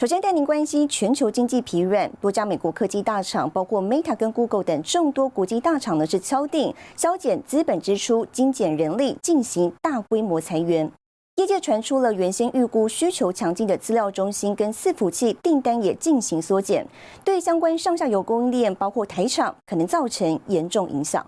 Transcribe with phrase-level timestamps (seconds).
[0.00, 10.90] 首先带您关心全球经济疲软，多家美国科技大厂，包括 Meta 跟 Google 等众多国际大厂呢，是敲定削减资本支出、精简人力，进行大规模裁员。
[11.36, 16.86] 业界传出了原先预估需求强劲的资料中心跟伺服器订单也进行缩减，
[17.22, 21.26] 对相关上下游供应链，包括台厂，可能造成严重影响。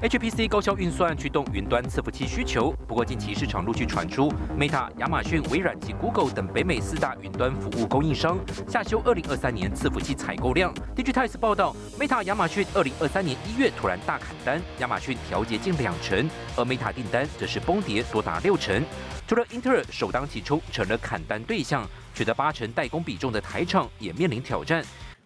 [0.00, 10.72] HPC 高效运算驱动云端伺服器需求，不过近期市场陆续传出，Meta、亚马逊、微软及 Google 等北美四大云端服务供应商下修2023年伺服器采购量。
[10.94, 18.80] Digitize 报道，Meta、亚马逊2023年一月突然大砍单，亚马逊调节近两成，而 Meta 订单则是崩跌多达六成。
[19.26, 21.84] 除了英特尔首当其冲成了砍单对象，
[22.14, 24.80] 取得八成代工比重的台厂也面临挑战。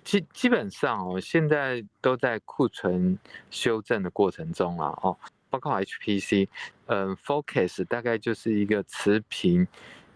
[0.05, 3.19] 基基本上哦，现在都在库存
[3.51, 5.17] 修正的过程中了，哦，
[5.49, 6.49] 包括 HPC，
[6.87, 9.67] 嗯，Focus 大概就是一个持平，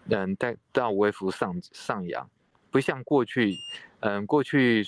[0.09, 2.29] 嗯，带到微幅上上扬，
[2.69, 3.55] 不像过去，
[4.01, 4.87] 嗯，过去。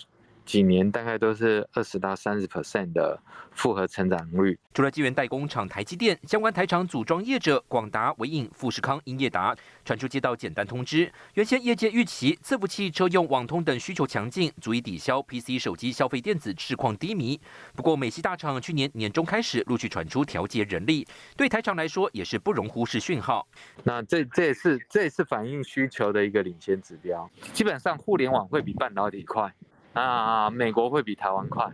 [0.50, 4.58] 几年大概都是二十到三十 percent 的复合成长率。
[4.73, 9.55] 除了基源代工厂台积电，相关台厂组装业者广达、伟影、富士康、英业达
[9.86, 17.39] 传出接到简单通知，原先业界预期伺服器、车用、网通等需求强劲，足以抵消 PC、手机、消费电子市况低迷。
[17.75, 23.47] 不过美系大厂去年年中开始陆续传出调节人力，对台厂来说也是不容忽视讯号。
[23.83, 27.30] 那这这也是这也是反映需求的一个领先指标。
[27.53, 29.53] 基本上互联网会比半导体快。
[29.93, 31.67] 啊，美国会比台湾快。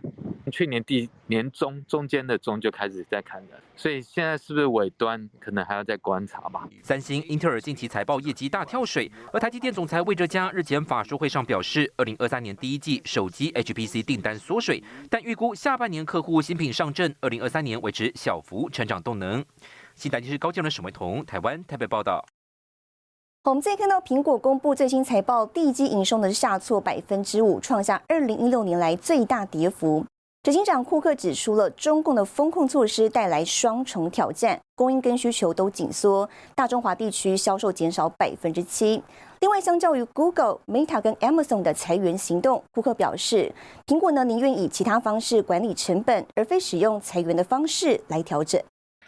[0.52, 6.68] 去年第年中中间的中就开始在看了，所以现在是不是尾端可能还要再观察吧？
[6.82, 14.80] 三星、英特尔近期财报业绩大跳水，而台积电总裁魏哲嘉日前法说会上表示，二零二三年第一季手机 HPC 订单缩水，
[15.10, 19.44] 但预估下半年客户新品上阵，二零二三年维持小幅成长动能。
[19.96, 22.24] 新台电视高教的沈维彤，台湾台北报道。
[23.48, 30.04] 我们再看到苹果公布最新财报，第一季营收呢是下挫百分之五，创下二零一六年来最大跌幅。
[30.42, 39.00] 执行长库克指出了中共的风控措施带来双重挑战，供应跟需求都紧缩，大中华地区销售减少百分之七。
[39.38, 43.54] 另外，相较于 Google、Meta 跟 Amazon 的裁员行动，库克表示，
[43.86, 48.60] 苹果呢宁愿以其他方式管理成本，而非使用裁员的方式来调整。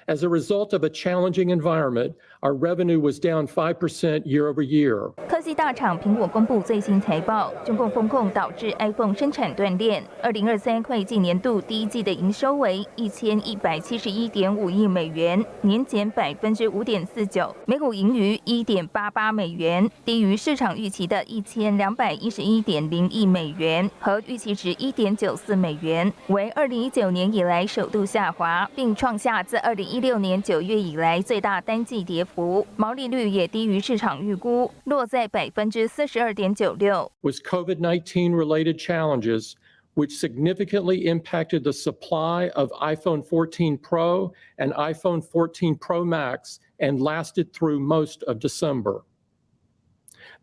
[0.08, 5.12] As a result of a challenging environment, our revenue was down 5% year over year.
[5.28, 10.02] 科技大厂苹果公布最新财报，中共风控导致 iPhone 生产断裂。
[10.22, 37.11] 二零二三会计年度第一季的营收为一千一百七十一点五亿美元，年减百分之五点四九，每股盈余一点八八美元，低于市场预期的一千两百一十一点零亿美元和预期值一点九四美元，为二零一九年以来首度下滑，并创下自二零一一六年九月以来最大单季跌幅，毛利率也低于市场预估，落在百分之四十二点九六。
[37.21, 39.53] Was COVID-19 related challenges
[39.95, 46.99] which significantly impacted the supply of iPhone 14 Pro and iPhone 14 Pro Max and
[46.99, 49.03] lasted through most of December.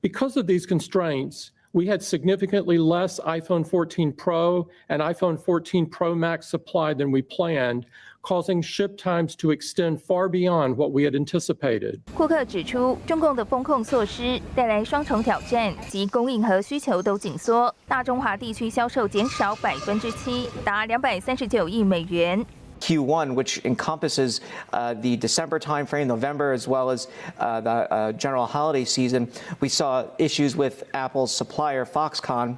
[0.00, 6.14] Because of these constraints, we had significantly less iPhone 14 Pro and iPhone 14 Pro
[6.14, 7.86] Max supply than we planned,
[8.24, 12.00] causing ship times to extend far beyond what we had anticipated.
[12.14, 22.44] 库克指出，中共的风控措施带来双重挑战，及供应和需求都紧缩，大中华地区销售减少百分之七，达两百三十九亿美元。
[22.80, 24.40] Q1, which encompasses
[24.72, 27.06] uh, the December timeframe, November, as well as
[27.38, 29.28] uh, the uh, general holiday season,
[29.60, 32.56] we saw issues with Apple's supplier Foxconn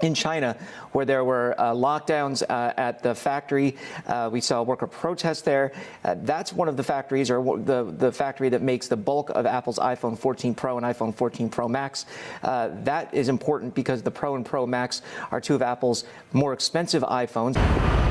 [0.00, 0.56] in China,
[0.92, 3.76] where there were uh, lockdowns uh, at the factory.
[4.06, 5.72] Uh, we saw worker protests there.
[6.04, 9.46] Uh, that's one of the factories, or the, the factory that makes the bulk of
[9.46, 12.06] Apple's iPhone 14 Pro and iPhone 14 Pro Max.
[12.42, 16.52] Uh, that is important because the Pro and Pro Max are two of Apple's more
[16.52, 18.05] expensive iPhones.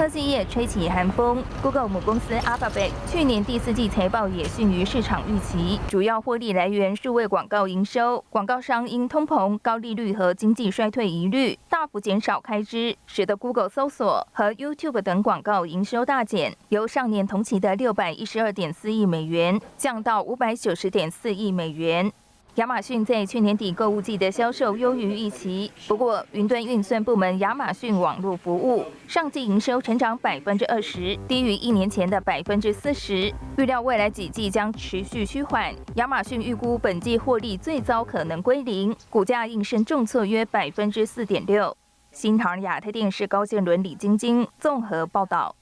[0.00, 8.24] 科技业吹起寒风，Google 母公司 Alphabet 去年第四季财报也逊于市场预期，主要获利来源数位广告营收。
[8.30, 22.10] 广告商因通膨、高利率和经济衰退疑虑，大幅减少开支，使得 Google 搜索和 YouTube 等广告营收大减，由上年同期的六百一十二点四亿美元降到五百九十点四亿美元。
[22.56, 35.72] 亚马逊在去年底购物季的销售优于预期，不过云端运算部门亚马逊网络服务上季营收成长百分之二十，低于一年前的百分之四十，预料未来几季将持续趋缓。
[35.94, 41.76] 亚马逊预估本季获利最糟可能归零，股价应声重挫约百分之四点六。
[42.10, 45.54] 新唐亚太电视高建伦、李晶晶综合报道。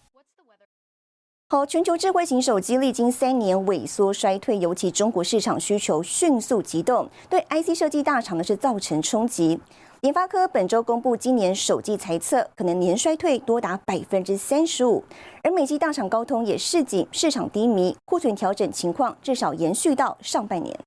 [1.51, 9.59] 好，全球智慧型手机历经三年萎缩衰退，尤其中国市场需求迅速急动，对 IC 设计大厂呢是造成冲击。
[10.03, 15.03] 联发科本周公布今年首季财测，可能年衰退多达百分之三十五。
[15.43, 20.79] 而美机大厂高通也示警，市场低迷，库存调整情况至少延续到上半年。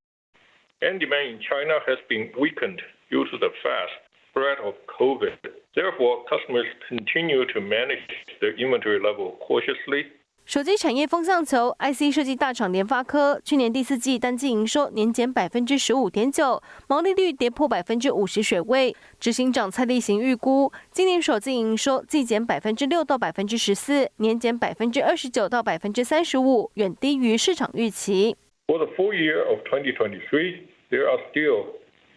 [0.82, 2.78] End demand in China has been weakened
[3.10, 3.98] due to the fast
[4.32, 5.40] spread of COVID.
[5.74, 8.06] Therefore, customers continue to manage
[8.40, 10.06] their inventory level cautiously.
[10.46, 18.94] 手机产业风向球，IC 设计大厂联发科去年第四季单季营收年减百分之十五点九，毛利率跌破百分之五十水位。
[19.20, 28.36] 执行长蔡立行预估，今年首季营收季减百分之六到百分之十四，年减百分之二十九到百分之三十五，远低于市场预期。
[28.68, 31.66] For the full year of 2023, there are still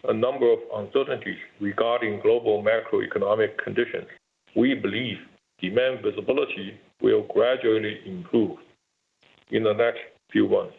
[0.01, 4.07] a number of uncertainties regarding global macroeconomic conditions.
[4.55, 5.19] We believe
[5.61, 6.73] demand visibility
[7.05, 8.57] will gradually improve
[9.51, 9.99] in the next
[10.31, 10.73] few months,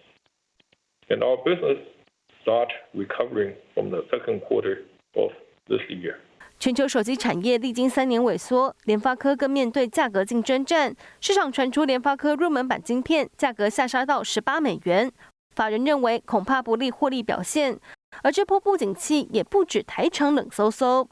[1.08, 1.78] and our business
[2.43, 4.82] start recovering from the second quarter
[5.14, 5.31] of
[5.69, 6.17] this year.
[6.58, 10.96] 全球手机产业历经三年萎缩，联发科更面对价格竞争战。
[11.20, 15.12] 市场传出联发科入门版晶片价格下杀到十八美元，
[15.55, 17.78] 法人认为恐怕不利获利表现。
[18.23, 21.06] 而这波不景气也不止台厂冷飕飕。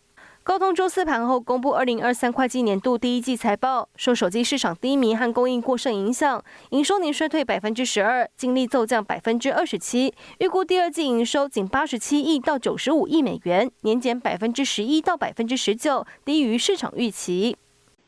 [0.45, 17.57] 高通周四盘后公布二零二三会计年度第一季财报，受手机市场低迷和供应过剩影响，营收年衰退百分之十二，净利骤降百分之二十七，预估第二季营收仅八十七亿到九十五亿美元，年减百分之十一到百分之十九，低于市场预期。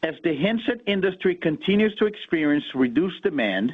[0.02, 3.70] As the handset industry continues to experience reduced demand,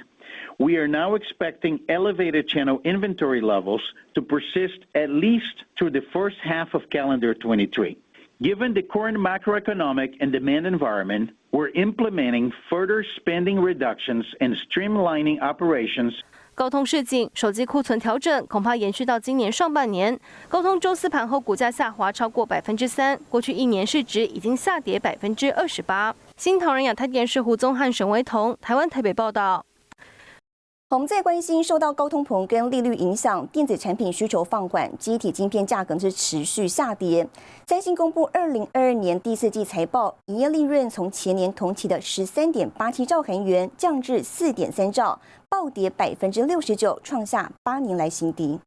[0.59, 3.81] we are now expecting elevated channel inventory levels
[4.15, 7.99] to persist at least through the first half of calendar 23.
[8.43, 16.15] Given the current macroeconomic and demand environment, we're implementing further spending reductions and streamlining operations.
[16.57, 20.19] 高通示警，手机库存调整恐怕延续到今年上半年。
[20.49, 26.13] 高通周四盘后股价下滑超过百分之三，过去一年市值已经下跌百分之二十八。
[26.37, 29.65] 新唐人亚太电视胡宗汉、沈维彤，台湾台北报道。
[30.93, 37.27] 我们在关心受到高通膨跟利率影响，电子产品需求放缓，机体晶片价格是持续下跌。
[37.67, 45.19] 三星公布二零二二年第四季财报，营业利润从前年同期的十三点八七兆韩元降至四点三兆，
[45.49, 48.61] 暴跌百分之六十九，创下八年来新低。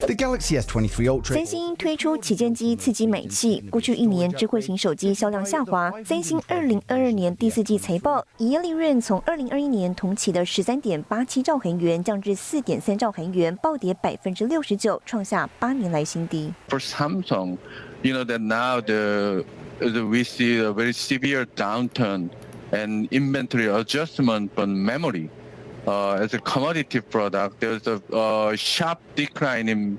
[0.00, 1.34] The Galaxy S23 Ultra。
[1.34, 5.92] 三星推出旗舰机刺激买气，过去一年智慧型手机销量下滑。
[6.04, 16.52] 三星二零二二年第四季财报，营业利润从二零二一年同期的十三点八七兆韩元降至四点三兆韩元，暴跌百分之六十九，创下八年来新低。
[16.70, 17.58] For Samsung,
[18.02, 19.44] you know that now the,
[19.78, 22.30] the we see a very severe downturn
[22.72, 25.28] and inventory adjustment on memory.
[25.86, 29.98] Uh, as a commodity product, there's a uh, sharp decline in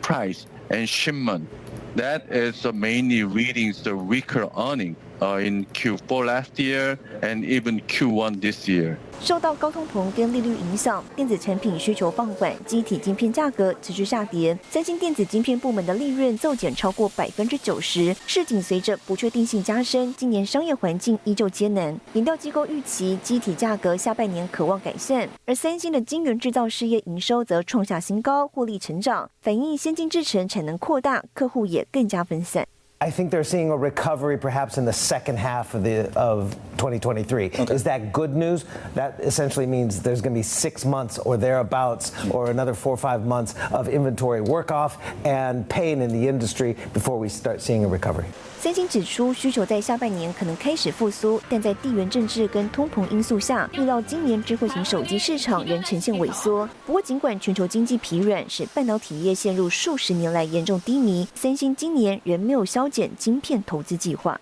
[0.00, 1.48] price and shipment.
[1.96, 8.40] That is mainly leading the weaker earning uh, in Q4 last year and even Q1
[8.40, 8.96] this year.
[9.20, 14.58] 受到高通膨跟利率影响，电子产品需求放缓，机体晶片价格持续下跌。
[14.68, 18.12] 三星电子晶片部门的利润骤减超过百分之九十。
[18.26, 21.96] 市井随着不确定性加深，今年商业环境依旧艰难。
[22.14, 32.66] 研调机构预期机体价格下半年渴望改善，而三星的晶圆制造事业营收则创下新高，获利成长，反映先进制程产能扩大，客户也更加分散。
[33.01, 37.45] I think they're seeing a recovery perhaps in the second half of the of 2023.
[37.45, 37.73] Okay.
[37.73, 38.65] Is that good news?
[38.95, 42.97] That essentially means there's going to be six months or thereabouts, or another four or
[42.97, 47.85] five months of inventory work off and pain in the industry before we start seeing
[47.85, 48.25] a recovery.
[48.59, 56.67] 三星指出，需求在下半年可能开始复苏，但在地缘政治跟通膨因素下，预料今年智慧型手机市场仍呈现萎缩。
[56.83, 64.40] 不过，尽管全球经济疲软，使半导体业陷入数十年来严重低迷，三星今年仍没有削 减晶片投资计划。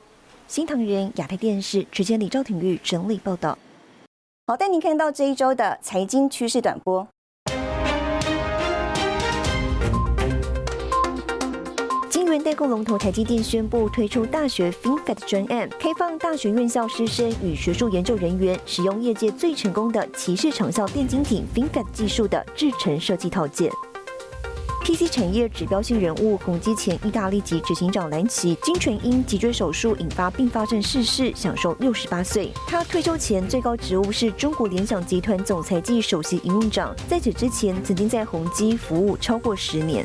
[0.48, 3.56] 新唐人亚太电视直接李赵廷玉整理报道。
[4.48, 7.06] 好，带您看到这一周的财经趋势短波。
[12.10, 23.70] 金源代购龙头台积电宣布推出大学 FinFET 专案，开放大学院校师生与学术研究人员使用业界最成功的骑士长效电晶体 FinFET 技术的制程设计套件。
[24.90, 32.50] PC 产业指标性人物宏基前意大利籍执行长兰奇，经全因脊椎手术引发并发症逝世，享受六十八岁。
[32.66, 40.04] 他退休前最高职务是中国联想集团总裁暨首席营运长，在此之前曾经在宏基服务超过十年。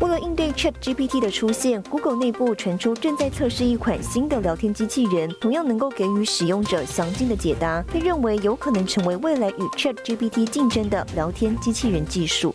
[0.00, 12.52] 为了应对 Chat GPT 的出现，Google 内部传出正在测试一款新的聊天机器人，同样能够给予使用者详尽的解答，被认为有可能成为未来与 Chat GPT 竞争的聊天机器人技术。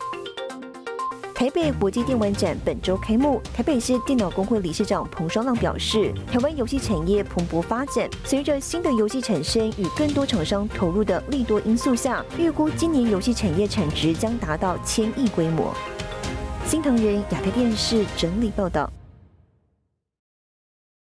[1.38, 15.72] 台北国际电玩展本周开幕，台北市电脑工会理事长彭双浪表示，台湾游戏产业蓬勃发展，随着新的游戏产生与更多厂商投入的利多因素下，预估今年游戏产业产值将达到千亿规模。
[16.66, 18.92] 新唐人亚太电视整理报道。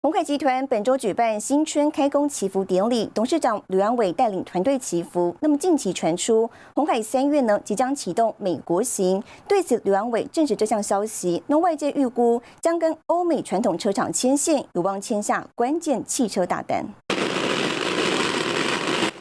[0.06, 5.36] 鸿海集团本周举办新春开工祈福典礼，董事长吕安伟带领团队祈福。
[5.40, 11.42] 那么近期传出，鸿海三月呢即将启动美国行，对此吕安伟证实这项消息。
[11.48, 16.86] 那外界预估将跟欧美传统车厂牵线，有望签下关键汽车大单。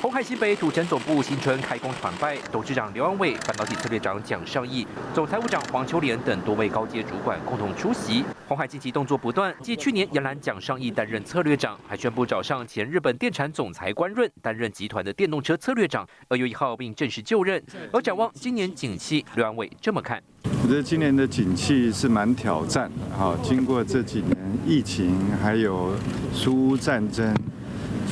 [0.05, 8.23] 鸿海西北土城总部新春开工团拜，董事长刘安伟、半导体策略长蒋尚义、总财务长黄秋莲等多位高阶主管共同出席。
[8.47, 17.65] 鸿海近期动作不断，继去年延揽蒋尚义担任策略长，还宣布找上前日本电产总裁关润担任集团的电动车策略长，二月一号并正式就任。
[17.91, 20.23] 而展望今年景气，刘安伟这么看：
[20.63, 25.95] 我觉得今年的景气是蛮挑战的哈，经过这几年疫情还有
[26.35, 27.35] 苏乌战争。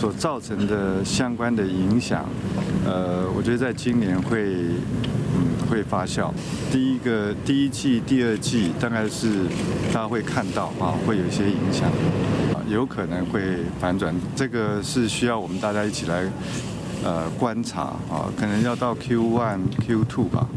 [0.03, 2.29] 所造成的相关的影响，
[2.85, 6.29] 呃，我觉得在今年会，嗯，会发酵。
[6.73, 9.45] 第一个第一季、第二季大概是
[9.93, 11.89] 大家会看到啊，会有一些影响，
[12.53, 14.13] 啊，有可能会反转。
[14.35, 16.29] 这个是需要我们大家一起来，
[17.05, 20.49] 呃，观察啊，可能要到 Q one、Q two 吧。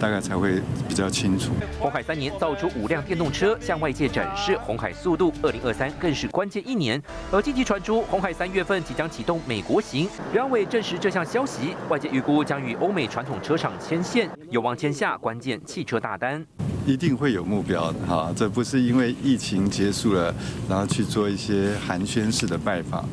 [0.00, 1.52] 大概才会比较清楚。
[1.78, 5.32] 红海三年造出五辆电动车，向外界展示红海速度。
[5.42, 7.02] 二零二三更是关键一年。
[7.30, 10.08] 而近期传出，红海三月份即将启动美国行。
[10.32, 16.44] 梁伟证实这项消息，外界预估将与欧美传统车厂牵线，有望签下关键汽车大单。
[16.86, 20.34] 一定会有目标的哈，这不是因为疫情结束了，
[20.68, 23.08] 然后去做一些寒暄式的拜访。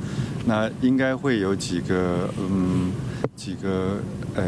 [0.45, 2.91] 那应该会有几个嗯。
[3.35, 3.97] 几个
[4.35, 4.43] 呃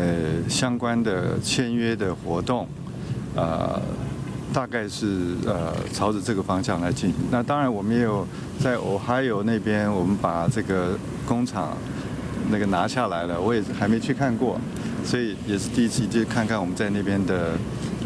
[0.49, 2.67] 相关的签约的活动，
[3.35, 3.81] 呃，
[4.53, 7.15] 大概是呃朝着这个方向来进行。
[7.31, 8.27] 那当然，我们也有
[8.59, 11.77] 在 Ohio 那边，我们把这个工厂
[12.51, 14.59] 那个拿下来了，我也还没去看过，
[15.03, 17.51] 所以也是第一次就看看我们在那边的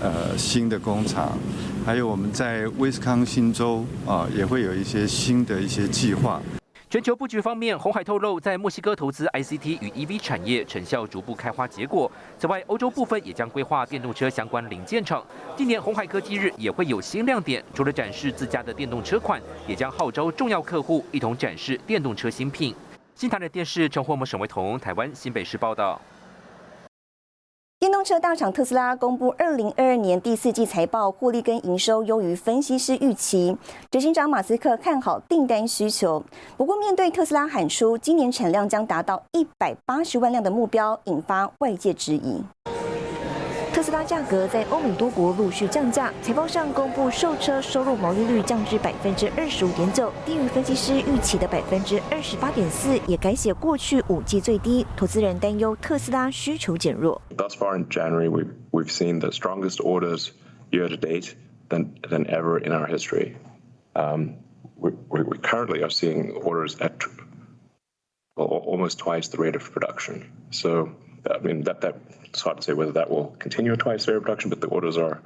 [0.02, 1.38] 呃新的工厂，
[1.86, 6.42] 还有我们在威斯康星州啊，也会有一些新的一些计划。
[6.90, 12.10] 全球布局方面，红海透露，在墨西哥投资 ICT 与 EV 产业成效逐步开花结果。
[12.40, 15.22] 此外，欧洲部分也将规划电动车相关零件厂。
[15.58, 22.74] 今年红海科技日也会有新亮点，除了展示自家的电动车款，也将号召重要客户一同展示电动车新品。
[23.16, 26.00] 新台的电视陈霍姆、沈维彤，台湾新北市报道。
[28.04, 33.58] 车大厂特斯拉公布二零二二年第四季财报，获利跟营收优于分析师预期。
[33.92, 36.24] 执行长马斯克看好订单需求，
[36.56, 42.42] 不过面对特斯拉喊出今年产量将达到一百八十万辆的目标，引发外界质疑。
[43.78, 54.84] 特斯拉价格在欧美多国陆续降价，财报上公布售车收入毛利率降至百分之二十五点九，低于分析师预期的百分之二十八点四，也改写过去五季最低。
[54.96, 57.22] 投资人担忧特斯拉需求减弱。
[57.38, 60.32] Thus far in January, we've we've seen the strongest orders
[60.72, 61.36] year to date
[61.70, 63.36] than than ever in our history.
[63.94, 64.38] Um,
[64.76, 66.94] we we currently are seeing orders at
[68.36, 70.24] almost twice the rate of production.
[70.50, 70.90] So.
[71.30, 71.96] I mean, that that
[72.26, 75.22] it's hard to say whether that will continue twice their production, but the orders are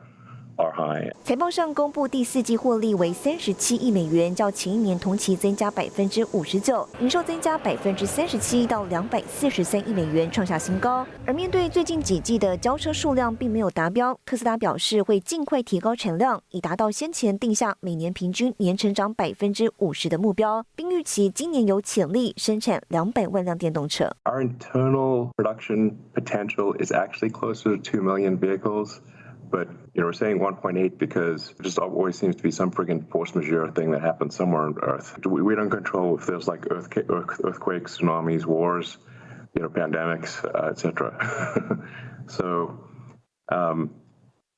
[1.24, 11.06] 财报上公布第四季获利为三十七亿美元，较前一年同期增加百分之五十九，营收增加百分之三十七到两百四十三亿美元，创下新高。
[11.26, 24.12] 而面对最近几季的交车数量并没有达标，特斯拉表示会尽快提高产量，以达到先前定下每年平均年成长百分之五十的目标，并预期今年有潜力生产两百万辆电动车。
[24.26, 29.00] Our internal production potential is actually closer to two million vehicles.
[29.52, 33.10] But you know, we're saying 1.8 because it just always seems to be some friggin'
[33.10, 35.20] force majeure thing that happens somewhere on Earth.
[35.26, 38.98] We, we don't control if there's like earth, earthquakes, tsunamis, wars,
[39.54, 41.86] you know, pandemics, uh, etc.
[42.28, 42.80] so,
[43.52, 43.96] um,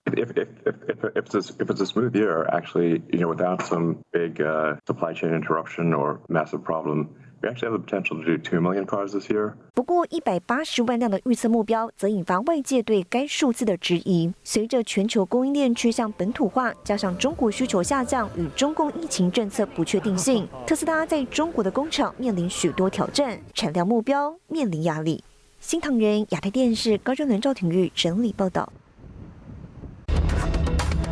[0.06, 3.30] if, if, if, if, if, it's a, if it's a smooth year, actually, you know,
[3.30, 8.24] without some big uh, supply chain interruption or massive problem, We actually have the potential
[8.24, 9.52] to do 2 million cars this year.
[9.74, 14.32] 不过，一百八十万辆的预测目标则引发外界对该数字的质疑。
[14.46, 25.22] 随着全球供应链趋向本土化，加上中国需求下降与中共疫情政策不确定性，特斯拉在中国的工厂面临许多挑战，产量目标面临压力。
[25.60, 28.72] 新唐人亚太电视高中伦赵廷玉整理报道。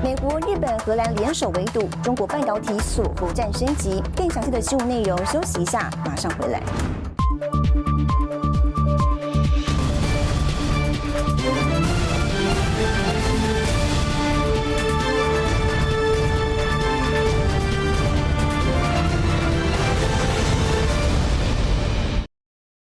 [0.04, 4.02] 美国、日本、荷兰联手围堵中国半导体锁国战升级。
[4.18, 6.60] 更详细的新闻内容，休息一下，马上回来。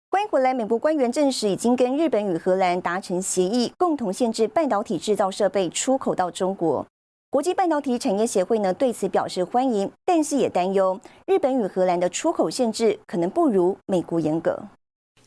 [0.10, 0.56] 欢迎回来。
[0.56, 6.84] 美国官员证实，已经跟日本与荷兰达成协议，共同限制半导体制造设备出口到中国。
[7.32, 14.68] 国际半导体产业协会呢对此表示欢迎，但是也担忧日本与荷兰的出口限制可能不如美国严格。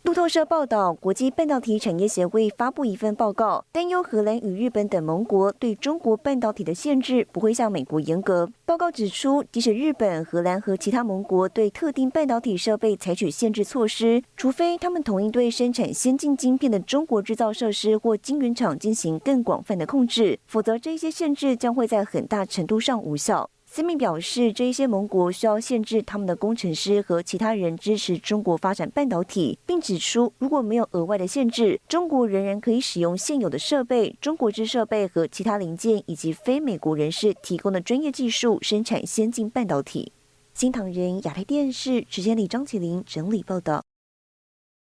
[0.04, 8.50] 路透社报道，国际半导体产业协会发布一份报告，担忧荷兰与日本等盟国对中国半导体的限制不会像美国严格。
[8.66, 23.48] 报告指出，即使日本、荷兰和其他盟国对特定半导体设备采取限制措施，除非他们同意对生产先进晶片的中国制造设施或晶圆厂进行更广泛的控制，否则这些限制将会在很大程度上无效。
[23.74, 40.12] 斯密表示，这一些盟国需要限制他们的工程师和其他人支持中国发展半导体，并指出，如果没有额外的限制，中国仍然可以使用现有的设备、中国制设备和其他零件，以及非美国人士提供的专业技术生产先进半导体。
[40.54, 43.82] 新唐人亚太电视直接李张启林整理报道。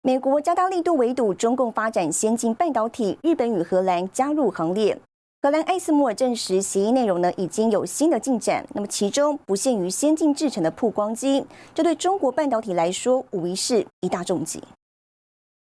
[0.02, 5.00] 美国加大力度围堵中共发展先进半导体，日本与荷兰加入行列。
[5.46, 8.66] 荷兰艾斯摩尔证实，协议内容呢已经有新的进展。
[8.74, 14.60] 那么其中不限于先进制程的曝光机，这对中国半导体来说无疑是一大重击。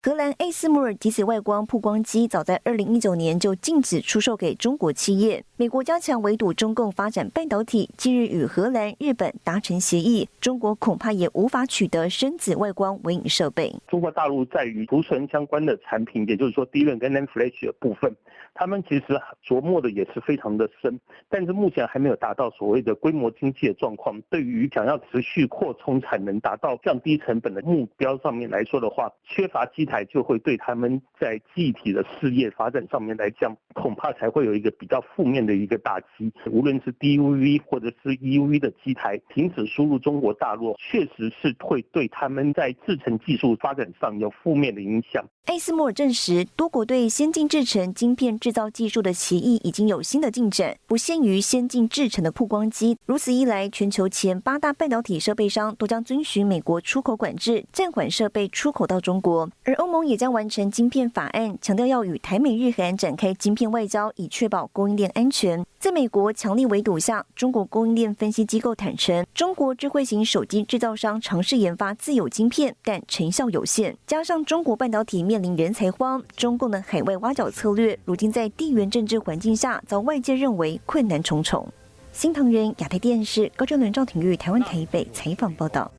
[0.05, 5.41] 荷兰艾斯摩尔极紫外光曝光机早在二零一九年就禁止出售给中国企业。
[5.55, 13.73] 美国加强围堵中共发展半导体，近日与荷兰、日本达成协议，中国恐怕也无法取得深紫外光微影设备。
[13.87, 18.13] 中国大陆在与图存相关的产品，也就是说低润跟 NAND Flash 的部分，
[18.53, 19.05] 他们其实
[19.47, 20.99] 琢磨的也是非常的深，
[21.29, 24.21] 但是目前还没有达到所谓的规模经济的状况。
[24.29, 36.33] 对于想要持续扩充产能、达到降低成本的目标上面来说的话，缺乏机台就会对他们在具体的事业发展上面来讲，恐怕才会有一个比较负面的一个打击。
[36.47, 45.23] 无论是 DUV 或者是 EUV 的机台停止输入中国大陆，确实是会对他们在制程技术发展上有负面的影响。
[45.45, 52.97] 艾斯莫尔证实，多国对先进制程晶片制造技术的协议已经有新的进展，不限于先进制程的曝光机。
[53.05, 59.49] 如此一来，全球前八大半导体设备商都将遵循美国出口管制，暂缓设备出口到中国。
[59.65, 65.61] 而欧盟也将完成晶片法案，强调要与台美日韩展开晶片外交，以确保供应链安全。
[65.77, 73.93] 在美国强力围堵下，中国供应链分析机构坦承，中国智慧型手机制造商尝试研发自有晶片，但成效有限。
[74.07, 81.67] 加上中国半导体面临人才荒，中共的海外挖角策略，如今在地缘政治环境下，遭外界认为困难重重。
[82.13, 85.91] 新唐人亚太电视高中伦赵廷玉台湾台北采访报道。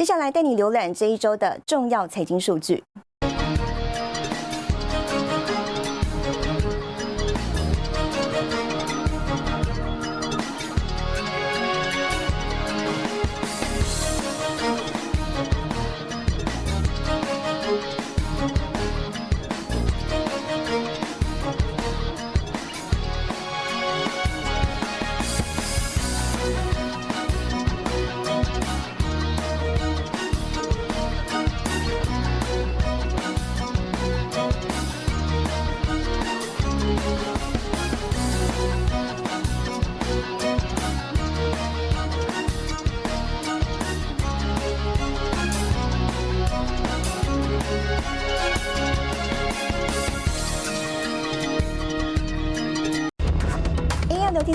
[0.00, 2.82] 接下来带你浏览这一周的重要财经数据。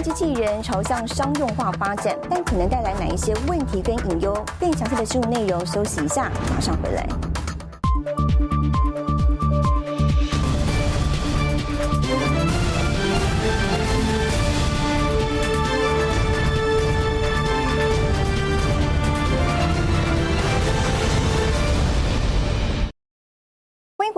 [0.01, 4.33] 机器人朝向商用化发展，但可能带来哪一些问题跟隐忧？
[4.59, 7.34] 更详细的新闻内容，休息一下，马上回来。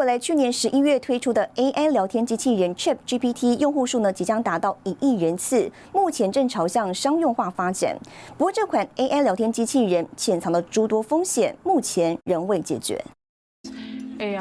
[0.07, 0.17] 在。
[0.27, 7.95] 去年十一月推出的 AI 聊天机器人 Chat GPT 用户数呢，即将达到一亿人次，目前正朝向商用化发展。
[8.37, 13.01] 不过，这款 AI 聊天机器人潜藏的诸多风险，目前仍未解决。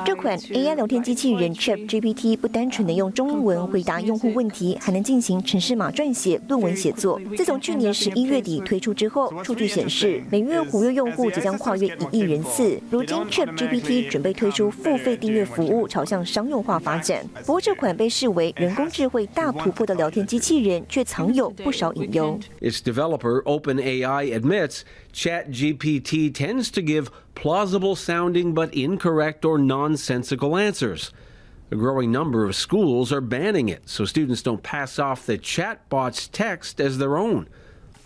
[0.05, 7.21] 这款 AI 聊天机器人 Chat GPT 不单纯能用中英文回答用户问题，还能进行城市码撰写、论文写作。
[7.37, 12.81] 自从去年十一月底推出之后，数据显示每月活跃用户即将跨越一亿人次。
[12.91, 17.25] 如今 Chat GPT 准备推出付费订阅服务，朝向商用化发展。
[17.45, 22.39] 不过，这款被视为人工智慧大突破的聊天机器人，却藏有不少隐忧。
[22.61, 24.81] Its developer OpenAI admits
[25.12, 31.12] ChatGPT tends to give plausible sounding but incorrect or nonsensical answers.
[31.70, 36.27] A growing number of schools are banning it so students don't pass off the chatbot's
[36.27, 37.49] text as their own.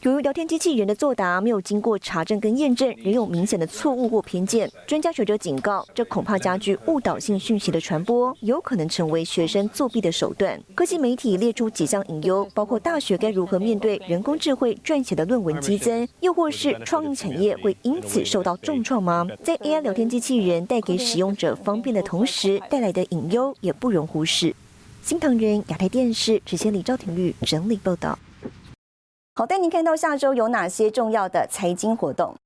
[0.03, 10.59] 由于聊天机器人的作答没有经过查证跟验证，仍有明显的错误或偏见，专家学者警告，这恐怕加剧误导性讯息的传播，有可能成为学生作弊的手段。
[10.75, 19.27] 科技媒体列出几项隐忧，包括大学该如何面对人工智慧撰写的论文激增，又或是创意产业会因此受到重创吗？
[19.45, 24.55] 在 AI 聊天机器人带给使用者方便的同时，带来的隐忧也不容忽视。
[25.03, 28.19] 新唐人亚太电视只先李赵廷玉整理报道。
[29.41, 32.37] 好，带您看到下周有哪些重要的财经活动。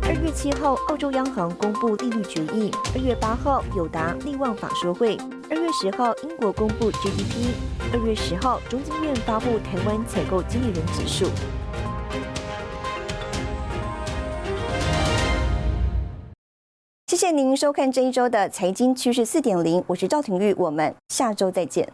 [0.00, 5.18] 二月七号，澳洲央行公布利率决议；二月八号，友达利旺法说会；
[5.50, 7.52] 二月十号，英国公布 GDP；
[7.92, 11.26] 二月十号，中经院发布台湾采购经理人指数。
[17.08, 21.86] 谢谢您收看这一周的财经趋势四点零，我是赵廷玉，我们下周再见。